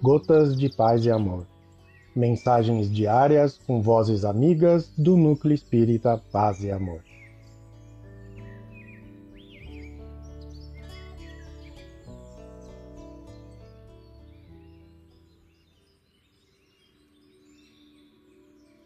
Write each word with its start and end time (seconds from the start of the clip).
Gotas 0.00 0.56
de 0.56 0.68
Paz 0.68 1.04
e 1.04 1.10
Amor. 1.10 1.44
Mensagens 2.14 2.88
diárias 2.88 3.58
com 3.58 3.82
vozes 3.82 4.24
amigas 4.24 4.92
do 4.96 5.16
Núcleo 5.16 5.52
Espírita 5.52 6.22
Paz 6.30 6.62
e 6.62 6.70
Amor. 6.70 7.02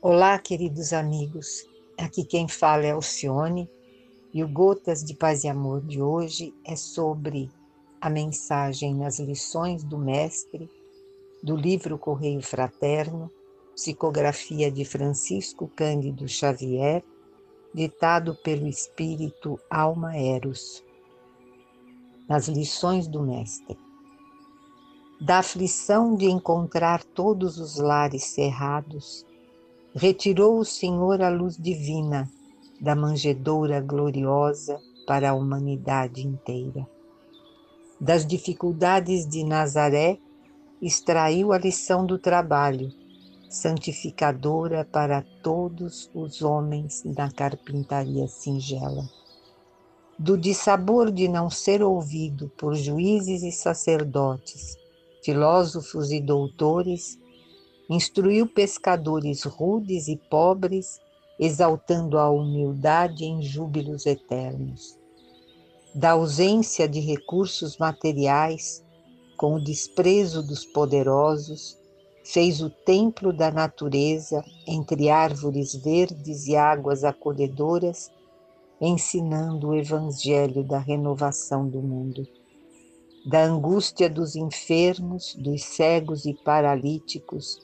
Olá, 0.00 0.38
queridos 0.38 0.94
amigos. 0.94 1.62
Aqui 1.98 2.24
quem 2.24 2.48
fala 2.48 2.86
é 2.86 2.92
Alcione 2.92 3.68
e 4.32 4.42
o 4.42 4.48
Gotas 4.48 5.04
de 5.04 5.14
Paz 5.14 5.44
e 5.44 5.48
Amor 5.48 5.82
de 5.82 6.00
hoje 6.00 6.54
é 6.64 6.74
sobre 6.74 7.50
a 8.00 8.08
mensagem 8.08 8.94
nas 8.94 9.18
lições 9.18 9.84
do 9.84 9.98
Mestre 9.98 10.70
do 11.42 11.56
livro 11.56 11.98
Correio 11.98 12.40
Fraterno, 12.40 13.30
psicografia 13.74 14.70
de 14.70 14.84
Francisco 14.84 15.66
Cândido 15.74 16.28
Xavier, 16.28 17.02
ditado 17.74 18.34
pelo 18.36 18.68
Espírito 18.68 19.58
Alma 19.68 20.16
Eros. 20.16 20.84
Nas 22.28 22.46
lições 22.46 23.08
do 23.08 23.22
Mestre. 23.22 23.76
Da 25.20 25.38
aflição 25.38 26.14
de 26.14 26.26
encontrar 26.26 27.02
todos 27.02 27.58
os 27.58 27.76
lares 27.76 28.24
cerrados, 28.24 29.26
retirou 29.94 30.58
o 30.58 30.64
Senhor 30.64 31.22
a 31.22 31.28
luz 31.28 31.56
divina 31.56 32.30
da 32.80 32.94
manjedoura 32.94 33.80
gloriosa 33.80 34.80
para 35.06 35.30
a 35.30 35.34
humanidade 35.34 36.26
inteira. 36.26 36.88
Das 38.00 38.26
dificuldades 38.26 39.26
de 39.28 39.44
Nazaré, 39.44 40.18
extraiu 40.82 41.52
a 41.52 41.58
lição 41.58 42.04
do 42.04 42.18
trabalho, 42.18 42.92
santificadora 43.48 44.84
para 44.84 45.22
todos 45.42 46.10
os 46.12 46.42
homens 46.42 47.04
na 47.04 47.30
carpintaria 47.30 48.26
singela. 48.26 49.08
Do 50.18 50.36
dissabor 50.36 51.10
de 51.10 51.28
não 51.28 51.48
ser 51.48 51.82
ouvido 51.82 52.50
por 52.58 52.74
juízes 52.74 53.42
e 53.42 53.52
sacerdotes, 53.52 54.76
filósofos 55.22 56.10
e 56.10 56.20
doutores, 56.20 57.18
Instruiu 57.92 58.46
pescadores 58.46 59.42
rudes 59.42 60.08
e 60.08 60.16
pobres, 60.16 60.98
exaltando 61.38 62.16
a 62.16 62.30
humildade 62.30 63.24
em 63.24 63.42
júbilos 63.42 64.06
eternos. 64.06 64.98
Da 65.94 66.12
ausência 66.12 66.88
de 66.88 67.00
recursos 67.00 67.76
materiais, 67.76 68.81
com 69.42 69.56
o 69.56 69.60
desprezo 69.60 70.40
dos 70.40 70.64
poderosos, 70.64 71.76
fez 72.24 72.62
o 72.62 72.70
templo 72.70 73.32
da 73.32 73.50
natureza 73.50 74.40
entre 74.68 75.10
árvores 75.10 75.74
verdes 75.74 76.46
e 76.46 76.54
águas 76.54 77.02
acolhedoras, 77.02 78.08
ensinando 78.80 79.70
o 79.70 79.74
evangelho 79.74 80.62
da 80.62 80.78
renovação 80.78 81.68
do 81.68 81.82
mundo. 81.82 82.24
Da 83.26 83.42
angústia 83.42 84.08
dos 84.08 84.36
enfermos, 84.36 85.34
dos 85.34 85.64
cegos 85.64 86.24
e 86.24 86.34
paralíticos, 86.34 87.58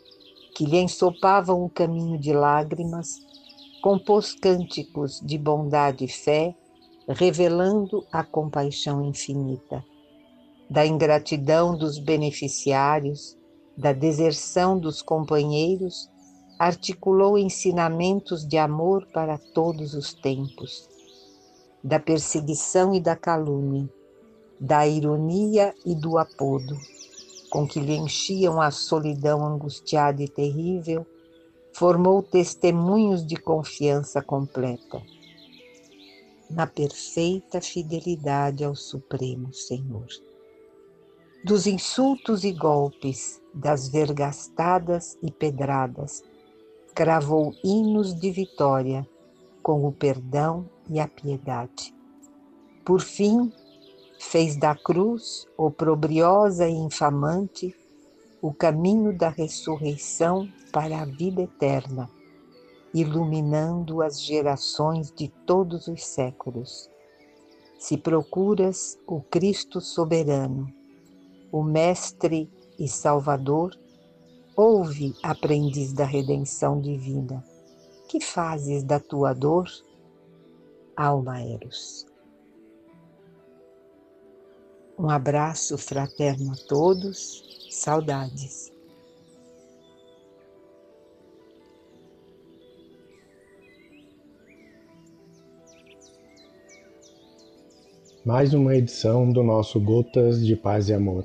que 0.56 0.64
lhe 0.64 0.80
ensopavam 0.80 1.64
o 1.64 1.70
caminho 1.70 2.18
de 2.18 2.32
lágrimas, 2.32 3.20
compôs 3.80 4.34
cânticos 4.34 5.20
de 5.20 5.38
bondade 5.38 6.06
e 6.06 6.08
fé, 6.08 6.56
revelando 7.06 8.04
a 8.10 8.24
compaixão 8.24 9.04
infinita. 9.04 9.84
Da 10.70 10.86
ingratidão 10.86 11.76
dos 11.76 11.98
beneficiários, 11.98 13.36
da 13.76 13.92
deserção 13.92 14.78
dos 14.78 15.00
companheiros, 15.00 16.10
articulou 16.58 17.38
ensinamentos 17.38 18.46
de 18.46 18.58
amor 18.58 19.06
para 19.12 19.38
todos 19.38 19.94
os 19.94 20.12
tempos. 20.12 20.88
Da 21.82 21.98
perseguição 21.98 22.94
e 22.94 23.00
da 23.00 23.16
calúnia, 23.16 23.88
da 24.60 24.86
ironia 24.86 25.74
e 25.86 25.94
do 25.94 26.18
apodo, 26.18 26.76
com 27.48 27.66
que 27.66 27.80
lhe 27.80 27.96
enchiam 27.96 28.60
a 28.60 28.70
solidão 28.70 29.46
angustiada 29.46 30.22
e 30.22 30.28
terrível, 30.28 31.06
formou 31.72 32.22
testemunhos 32.22 33.24
de 33.24 33.36
confiança 33.36 34.20
completa 34.20 35.00
na 36.50 36.66
perfeita 36.66 37.60
fidelidade 37.60 38.64
ao 38.64 38.74
Supremo 38.74 39.52
Senhor. 39.52 40.06
Dos 41.44 41.68
insultos 41.68 42.42
e 42.42 42.50
golpes, 42.50 43.40
das 43.54 43.88
vergastadas 43.88 45.16
e 45.22 45.30
pedradas, 45.30 46.24
cravou 46.92 47.54
hinos 47.62 48.12
de 48.12 48.28
vitória 48.32 49.08
com 49.62 49.86
o 49.86 49.92
perdão 49.92 50.68
e 50.90 50.98
a 50.98 51.06
piedade. 51.06 51.94
Por 52.84 53.00
fim, 53.00 53.52
fez 54.18 54.56
da 54.56 54.74
cruz, 54.74 55.46
oprobriosa 55.56 56.68
e 56.68 56.74
infamante, 56.74 57.72
o 58.42 58.52
caminho 58.52 59.16
da 59.16 59.28
ressurreição 59.28 60.52
para 60.72 61.02
a 61.02 61.04
vida 61.04 61.42
eterna, 61.42 62.10
iluminando 62.92 64.02
as 64.02 64.20
gerações 64.20 65.12
de 65.12 65.28
todos 65.46 65.86
os 65.86 66.04
séculos. 66.04 66.90
Se 67.78 67.96
procuras 67.96 68.98
o 69.06 69.20
Cristo 69.20 69.80
soberano, 69.80 70.76
o 71.50 71.62
Mestre 71.62 72.50
e 72.78 72.88
Salvador, 72.88 73.78
ouve, 74.56 75.14
aprendiz 75.22 75.92
da 75.92 76.04
redenção 76.04 76.80
divina. 76.80 77.44
Que 78.08 78.20
fazes 78.20 78.82
da 78.82 78.98
tua 78.98 79.34
dor? 79.34 79.68
Alma 80.96 81.40
Eros. 81.40 82.06
Um 84.98 85.08
abraço 85.08 85.78
fraterno 85.78 86.52
a 86.52 86.56
todos, 86.66 87.68
saudades. 87.70 88.72
Mais 98.24 98.52
uma 98.52 98.74
edição 98.74 99.30
do 99.30 99.42
nosso 99.42 99.80
Gotas 99.80 100.44
de 100.44 100.56
Paz 100.56 100.88
e 100.88 100.94
Amor. 100.94 101.24